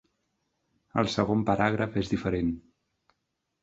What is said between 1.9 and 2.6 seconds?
és diferent.